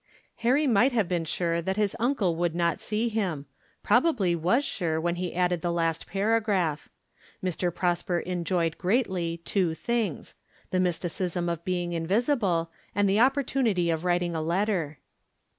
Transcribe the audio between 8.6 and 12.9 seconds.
greatly two things, the mysticism of being invisible